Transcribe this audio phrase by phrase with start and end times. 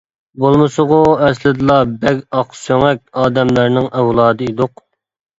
[0.43, 0.95] بولمىسىغۇ
[1.25, 4.83] ئەسلىدىلا بەگ ئاقسۆڭەك ئادەملەرنىڭ ئەۋلادى ئىدۇق.